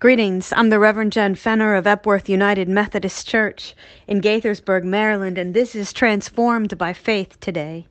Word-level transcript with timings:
Greetings. 0.00 0.52
I'm 0.54 0.70
the 0.70 0.78
Reverend 0.78 1.10
Jen 1.10 1.34
Fenner 1.34 1.74
of 1.74 1.84
Epworth 1.84 2.28
United 2.28 2.68
Methodist 2.68 3.26
Church 3.26 3.74
in 4.06 4.20
Gaithersburg, 4.20 4.84
Maryland, 4.84 5.36
and 5.36 5.54
this 5.54 5.74
is 5.74 5.92
Transformed 5.92 6.78
by 6.78 6.92
Faith 6.92 7.40
today. 7.40 7.84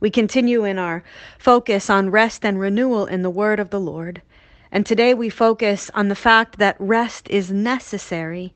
We 0.00 0.10
continue 0.10 0.64
in 0.64 0.80
our 0.80 1.04
focus 1.38 1.88
on 1.88 2.10
rest 2.10 2.44
and 2.44 2.58
renewal 2.58 3.06
in 3.06 3.22
the 3.22 3.30
Word 3.30 3.60
of 3.60 3.70
the 3.70 3.78
Lord. 3.78 4.20
And 4.72 4.84
today 4.84 5.14
we 5.14 5.30
focus 5.30 5.92
on 5.94 6.08
the 6.08 6.16
fact 6.16 6.58
that 6.58 6.74
rest 6.80 7.30
is 7.30 7.52
necessary 7.52 8.52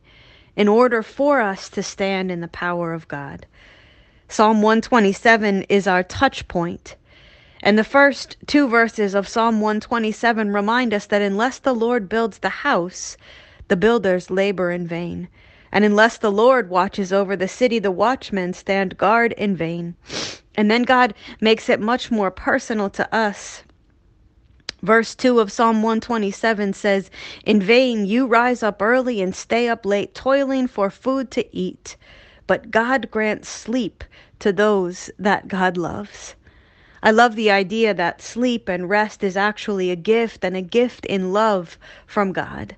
in 0.57 0.66
order 0.66 1.05
for 1.05 1.41
us 1.41 1.69
to 1.69 1.85
stand 1.85 2.33
in 2.33 2.41
the 2.41 2.49
power 2.49 2.93
of 2.93 3.07
God. 3.07 3.46
Psalm 4.29 4.60
127 4.60 5.62
is 5.69 5.87
our 5.87 6.02
touch 6.02 6.49
point 6.49 6.96
and 7.62 7.79
the 7.79 7.85
first 7.85 8.37
two 8.47 8.69
verses 8.69 9.15
of 9.15 9.27
Psalm 9.27 9.61
127 9.61 10.53
remind 10.53 10.95
us 10.95 11.07
that 11.07 11.23
unless 11.23 11.59
the 11.59 11.75
Lord 11.75 12.09
builds 12.09 12.39
the 12.39 12.49
house, 12.49 13.16
the 13.66 13.77
builders 13.77 14.30
labor 14.30 14.71
in 14.71 14.87
vain. 14.87 15.29
And 15.73 15.85
unless 15.85 16.19
the 16.19 16.33
Lord 16.33 16.71
watches 16.71 17.13
over 17.13 17.37
the 17.37 17.49
city, 17.49 17.79
the 17.79 17.91
watchmen 17.91 18.55
stand 18.55 18.97
guard 18.97 19.33
in 19.33 19.57
vain. 19.57 19.97
And 20.55 20.71
then 20.71 20.83
God 20.83 21.15
makes 21.41 21.69
it 21.69 21.80
much 21.80 22.11
more 22.11 22.30
personal 22.30 22.89
to 22.91 23.15
us. 23.15 23.65
Verse 24.83 25.16
2 25.16 25.41
of 25.41 25.51
Psalm 25.51 25.82
127 25.82 26.73
says, 26.73 27.10
In 27.45 27.60
vain 27.60 28.07
you 28.07 28.27
rise 28.27 28.63
up 28.63 28.80
early 28.80 29.21
and 29.21 29.35
stay 29.35 29.69
up 29.69 29.85
late, 29.85 30.15
toiling 30.15 30.69
for 30.69 30.88
food 30.88 31.30
to 31.32 31.57
eat. 31.57 31.97
But 32.47 32.71
God 32.71 33.10
grants 33.10 33.49
sleep 33.49 34.04
to 34.38 34.52
those 34.52 35.10
that 35.19 35.49
God 35.49 35.77
loves. 35.77 36.37
I 37.02 37.10
love 37.10 37.37
the 37.37 37.51
idea 37.51 37.95
that 37.95 38.23
sleep 38.23 38.68
and 38.68 38.88
rest 38.88 39.23
is 39.23 39.37
actually 39.37 39.91
a 39.91 39.96
gift 39.96 40.45
and 40.45 40.57
a 40.57 40.63
gift 40.63 41.07
in 41.07 41.32
love 41.32 41.79
from 42.07 42.32
God. 42.32 42.74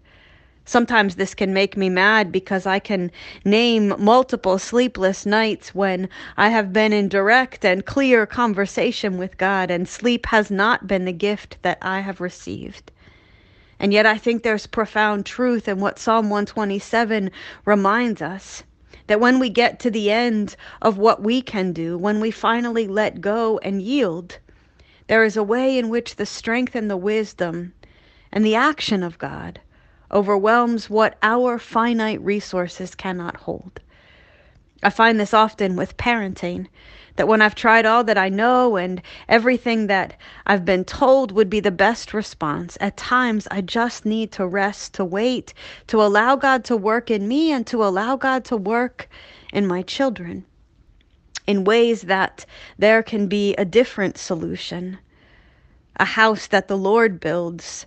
Sometimes 0.64 1.16
this 1.16 1.34
can 1.34 1.52
make 1.52 1.76
me 1.76 1.88
mad 1.88 2.30
because 2.30 2.64
I 2.64 2.78
can 2.78 3.10
name 3.44 3.94
multiple 3.98 4.58
sleepless 4.58 5.26
nights 5.26 5.74
when 5.74 6.08
I 6.36 6.50
have 6.50 6.72
been 6.72 6.92
in 6.92 7.08
direct 7.08 7.64
and 7.64 7.84
clear 7.84 8.26
conversation 8.26 9.18
with 9.18 9.36
God 9.36 9.70
and 9.70 9.88
sleep 9.88 10.26
has 10.26 10.50
not 10.50 10.86
been 10.86 11.06
the 11.06 11.12
gift 11.12 11.56
that 11.62 11.78
I 11.82 12.00
have 12.00 12.20
received. 12.20 12.92
And 13.80 13.92
yet 13.92 14.06
I 14.06 14.18
think 14.18 14.42
there's 14.42 14.66
profound 14.66 15.26
truth 15.26 15.66
in 15.66 15.80
what 15.80 15.98
Psalm 15.98 16.30
127 16.30 17.30
reminds 17.64 18.22
us 18.22 18.62
that 19.10 19.18
when 19.18 19.40
we 19.40 19.50
get 19.50 19.80
to 19.80 19.90
the 19.90 20.08
end 20.08 20.54
of 20.82 20.96
what 20.96 21.20
we 21.20 21.42
can 21.42 21.72
do, 21.72 21.98
when 21.98 22.20
we 22.20 22.30
finally 22.30 22.86
let 22.86 23.20
go 23.20 23.58
and 23.58 23.82
yield, 23.82 24.38
there 25.08 25.24
is 25.24 25.36
a 25.36 25.42
way 25.42 25.76
in 25.76 25.88
which 25.88 26.14
the 26.14 26.24
strength 26.24 26.76
and 26.76 26.88
the 26.88 26.96
wisdom 26.96 27.74
and 28.30 28.44
the 28.44 28.54
action 28.54 29.02
of 29.02 29.18
God 29.18 29.60
overwhelms 30.12 30.88
what 30.88 31.18
our 31.24 31.58
finite 31.58 32.20
resources 32.20 32.94
cannot 32.94 33.36
hold. 33.36 33.80
I 34.82 34.90
find 34.90 35.20
this 35.20 35.34
often 35.34 35.76
with 35.76 35.96
parenting 35.98 36.66
that 37.16 37.28
when 37.28 37.42
I've 37.42 37.54
tried 37.54 37.84
all 37.84 38.02
that 38.04 38.16
I 38.16 38.30
know 38.30 38.76
and 38.76 39.02
everything 39.28 39.88
that 39.88 40.18
I've 40.46 40.64
been 40.64 40.84
told 40.84 41.32
would 41.32 41.50
be 41.50 41.60
the 41.60 41.70
best 41.70 42.14
response, 42.14 42.78
at 42.80 42.96
times 42.96 43.46
I 43.50 43.60
just 43.60 44.06
need 44.06 44.32
to 44.32 44.46
rest, 44.46 44.94
to 44.94 45.04
wait, 45.04 45.52
to 45.88 46.00
allow 46.02 46.34
God 46.36 46.64
to 46.64 46.76
work 46.76 47.10
in 47.10 47.28
me 47.28 47.52
and 47.52 47.66
to 47.66 47.84
allow 47.84 48.16
God 48.16 48.44
to 48.46 48.56
work 48.56 49.08
in 49.52 49.66
my 49.66 49.82
children 49.82 50.46
in 51.46 51.64
ways 51.64 52.02
that 52.02 52.46
there 52.78 53.02
can 53.02 53.26
be 53.26 53.54
a 53.56 53.64
different 53.64 54.16
solution, 54.16 54.98
a 55.98 56.04
house 56.04 56.46
that 56.46 56.68
the 56.68 56.78
Lord 56.78 57.20
builds, 57.20 57.86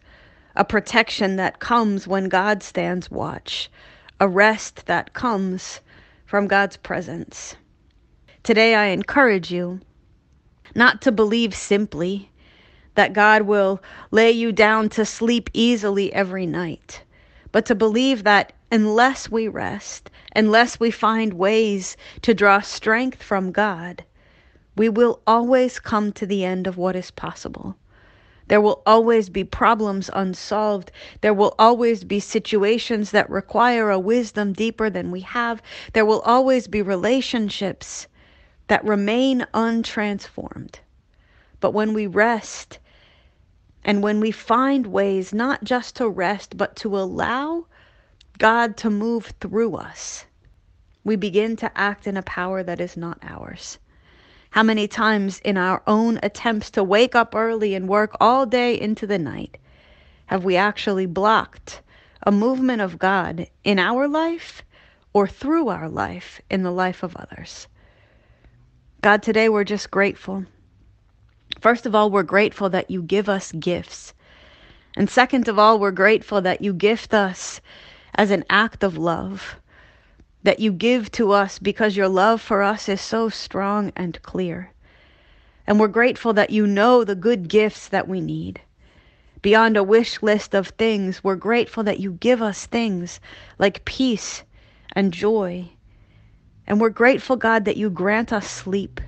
a 0.55 0.65
protection 0.65 1.37
that 1.37 1.59
comes 1.59 2.07
when 2.07 2.29
God 2.29 2.61
stands 2.61 3.09
watch, 3.09 3.71
a 4.19 4.27
rest 4.27 4.85
that 4.85 5.13
comes 5.13 5.79
from 6.25 6.47
God's 6.47 6.78
presence. 6.78 7.56
Today, 8.44 8.75
I 8.75 8.85
encourage 8.88 9.51
you 9.51 9.79
not 10.75 11.01
to 11.03 11.11
believe 11.11 11.53
simply 11.53 12.29
that 12.95 13.13
God 13.13 13.44
will 13.44 13.81
lay 14.11 14.31
you 14.31 14.51
down 14.51 14.89
to 14.89 15.06
sleep 15.06 15.50
easily 15.53 16.13
every 16.13 16.45
night, 16.45 17.01
but 17.51 17.66
to 17.67 17.75
believe 17.75 18.23
that 18.23 18.53
unless 18.72 19.29
we 19.29 19.47
rest, 19.47 20.09
unless 20.35 20.79
we 20.79 20.91
find 20.91 21.33
ways 21.33 21.95
to 22.22 22.33
draw 22.33 22.59
strength 22.59 23.22
from 23.22 23.51
God, 23.51 24.03
we 24.75 24.89
will 24.89 25.22
always 25.28 25.79
come 25.79 26.12
to 26.13 26.25
the 26.25 26.44
end 26.44 26.66
of 26.67 26.78
what 26.78 26.95
is 26.95 27.12
possible. 27.12 27.75
There 28.53 28.61
will 28.61 28.83
always 28.85 29.29
be 29.29 29.43
problems 29.43 30.11
unsolved. 30.13 30.91
There 31.21 31.33
will 31.33 31.55
always 31.57 32.03
be 32.03 32.19
situations 32.19 33.09
that 33.09 33.27
require 33.27 33.89
a 33.89 33.97
wisdom 33.97 34.53
deeper 34.53 34.91
than 34.91 35.09
we 35.09 35.21
have. 35.21 35.59
There 35.93 36.05
will 36.05 36.19
always 36.19 36.67
be 36.67 36.83
relationships 36.83 38.05
that 38.67 38.85
remain 38.85 39.47
untransformed. 39.55 40.75
But 41.61 41.71
when 41.71 41.95
we 41.95 42.05
rest 42.05 42.77
and 43.83 44.03
when 44.03 44.19
we 44.19 44.29
find 44.29 44.85
ways 44.85 45.33
not 45.33 45.63
just 45.63 45.95
to 45.95 46.07
rest, 46.07 46.55
but 46.55 46.75
to 46.75 46.95
allow 46.95 47.65
God 48.37 48.77
to 48.77 48.91
move 48.91 49.33
through 49.41 49.77
us, 49.77 50.25
we 51.03 51.15
begin 51.15 51.55
to 51.55 51.75
act 51.75 52.05
in 52.05 52.17
a 52.17 52.21
power 52.21 52.61
that 52.61 52.79
is 52.79 52.95
not 52.95 53.17
ours. 53.23 53.79
How 54.53 54.61
many 54.61 54.87
times 54.87 55.39
in 55.39 55.57
our 55.57 55.81
own 55.87 56.19
attempts 56.21 56.69
to 56.71 56.83
wake 56.83 57.15
up 57.15 57.33
early 57.33 57.73
and 57.73 57.89
work 57.89 58.15
all 58.21 58.45
day 58.45 58.79
into 58.79 59.07
the 59.07 59.17
night 59.17 59.57
have 60.27 60.43
we 60.43 60.55
actually 60.55 61.07
blocked 61.07 61.81
a 62.21 62.31
movement 62.31 62.79
of 62.79 62.99
God 62.99 63.47
in 63.63 63.79
our 63.79 64.07
life 64.07 64.61
or 65.11 65.27
through 65.27 65.69
our 65.69 65.89
life 65.89 66.39
in 66.51 66.61
the 66.61 66.69
life 66.69 67.01
of 67.01 67.15
others? 67.15 67.67
God, 69.01 69.23
today 69.23 69.49
we're 69.49 69.63
just 69.63 69.89
grateful. 69.89 70.45
First 71.59 71.87
of 71.87 71.95
all, 71.95 72.11
we're 72.11 72.21
grateful 72.21 72.69
that 72.69 72.91
you 72.91 73.01
give 73.01 73.29
us 73.29 73.53
gifts. 73.53 74.13
And 74.95 75.09
second 75.09 75.47
of 75.47 75.57
all, 75.57 75.79
we're 75.79 75.89
grateful 75.89 76.41
that 76.41 76.61
you 76.61 76.73
gift 76.73 77.15
us 77.15 77.59
as 78.13 78.29
an 78.29 78.43
act 78.51 78.83
of 78.83 78.99
love, 78.99 79.55
that 80.43 80.59
you 80.59 80.71
give 80.71 81.11
to 81.11 81.31
us 81.31 81.59
because 81.59 81.97
your 81.97 82.07
love 82.07 82.41
for 82.41 82.61
us 82.61 82.87
is 82.87 83.01
so 83.01 83.29
strong 83.29 83.91
and 83.95 84.21
clear. 84.21 84.71
And 85.65 85.79
we're 85.79 85.87
grateful 85.87 86.33
that 86.33 86.49
you 86.49 86.67
know 86.67 87.03
the 87.03 87.15
good 87.15 87.47
gifts 87.47 87.87
that 87.87 88.07
we 88.07 88.21
need. 88.21 88.61
Beyond 89.41 89.77
a 89.77 89.83
wish 89.83 90.21
list 90.21 90.53
of 90.53 90.69
things, 90.69 91.23
we're 91.23 91.35
grateful 91.35 91.83
that 91.83 91.99
you 91.99 92.11
give 92.13 92.41
us 92.41 92.65
things 92.65 93.19
like 93.59 93.85
peace 93.85 94.43
and 94.93 95.13
joy 95.13 95.69
and 96.65 96.79
we're 96.79 96.89
grateful, 96.89 97.35
God, 97.35 97.65
that 97.65 97.77
you 97.77 97.89
grant 97.89 98.31
us 98.31 98.49
sleep, 98.49 99.01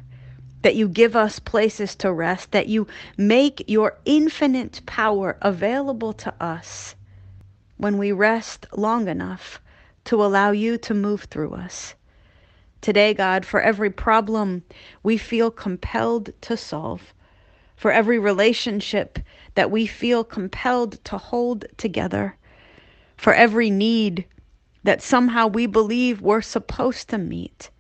that 0.62 0.76
you 0.76 0.88
give 0.88 1.16
us 1.16 1.40
places 1.40 1.96
to 1.98 2.12
rest, 2.12 2.52
that 2.52 2.68
you 2.68 2.88
make 3.18 3.64
your 3.68 3.98
infinite 4.06 4.82
power 4.86 5.38
available 5.42 6.14
to 6.14 6.34
us 6.44 6.96
when 7.78 7.98
we 7.98 8.12
rest 8.12 8.66
long 8.74 9.08
enough 9.08 9.62
to 10.06 10.24
allow 10.24 10.52
you 10.52 10.78
to 10.78 10.94
move 10.94 11.24
through 11.24 11.54
us. 11.54 11.96
Today, 12.82 13.14
God, 13.14 13.46
for 13.46 13.62
every 13.62 13.90
problem 13.90 14.64
we 15.04 15.18
feel 15.18 15.52
compelled 15.52 16.30
to 16.42 16.56
solve, 16.56 17.14
for 17.76 17.92
every 17.92 18.20
relationship 18.20 19.20
that 19.56 19.72
we 19.72 19.88
feel 19.88 20.24
compelled 20.24 21.04
to 21.06 21.18
hold 21.18 21.66
together, 21.78 22.38
for 23.18 23.34
every 23.34 23.70
need 23.70 24.26
that 24.84 25.02
somehow 25.02 25.48
we 25.48 25.66
believe 25.66 26.22
we're 26.22 26.42
supposed 26.42 27.10
to 27.10 27.18
meet. 27.18 27.72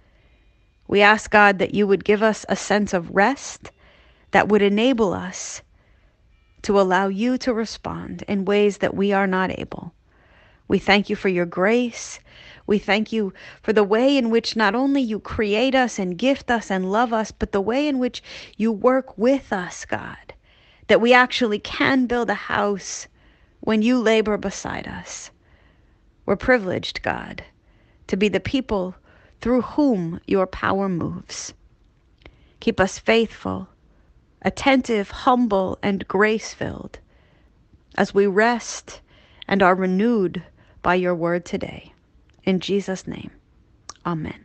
We 0.88 1.01
ask 1.01 1.30
God 1.30 1.60
that 1.60 1.75
you 1.75 1.86
would 1.88 2.04
give 2.04 2.24
us 2.24 2.45
a 2.50 2.56
sense 2.56 2.94
of 2.94 3.16
rest 3.16 3.71
that 4.31 4.48
would 4.48 4.62
enable 4.62 5.13
us 5.13 5.62
to 6.63 6.80
allow 6.80 7.07
you 7.07 7.38
to 7.38 7.54
respond 7.54 8.24
in 8.28 8.45
ways 8.45 8.80
that 8.80 8.95
we 8.95 9.13
are 9.13 9.28
not 9.28 9.51
able. 9.60 9.94
We 10.67 10.79
thank 10.79 11.09
you 11.09 11.15
for 11.15 11.29
your 11.29 11.45
grace. 11.45 12.19
We 12.67 12.79
thank 12.79 13.12
you 13.12 13.33
for 13.62 13.71
the 13.71 13.83
way 13.83 14.17
in 14.17 14.31
which 14.31 14.56
not 14.56 14.73
only 14.73 15.01
you 15.01 15.19
create 15.19 15.75
us 15.75 16.00
and 16.00 16.17
gift 16.17 16.50
us 16.50 16.71
and 16.71 16.91
love 16.91 17.13
us, 17.13 17.31
but 17.31 17.51
the 17.51 17.62
way 17.62 17.88
in 17.88 18.00
which 18.00 18.23
you 18.57 18.71
work 18.71 19.17
with 19.17 19.53
us, 19.53 19.85
God, 19.85 20.33
that 20.88 21.01
we 21.01 21.13
actually 21.13 21.59
can 21.59 22.07
build 22.07 22.29
a 22.29 22.33
house 22.33 23.07
when 23.59 23.83
you 23.83 24.00
labor 24.00 24.38
beside 24.38 24.88
us. 24.88 25.29
We're 26.25 26.35
privileged, 26.35 27.03
God, 27.03 27.44
to 28.07 28.18
be 28.18 28.27
the 28.27 28.39
people 28.39 28.95
through 29.41 29.61
whom 29.61 30.19
your 30.25 30.47
power 30.47 30.89
moves. 30.89 31.53
Keep 32.59 32.79
us 32.79 32.97
faithful, 32.97 33.68
attentive, 34.41 35.11
humble, 35.11 35.77
and 35.83 36.07
grace 36.07 36.56
filled 36.56 36.97
as 37.95 38.15
we 38.15 38.25
rest 38.25 39.01
and 39.47 39.61
are 39.61 39.75
renewed 39.75 40.41
by 40.85 40.93
your 40.93 41.15
word 41.15 41.45
today. 41.45 41.91
In 42.43 42.59
Jesus' 42.59 43.07
name, 43.07 43.31
amen. 44.05 44.44